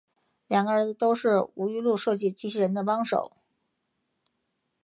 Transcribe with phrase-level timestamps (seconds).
[0.47, 3.33] 两个儿子都是吴玉禄设计机器人的帮手。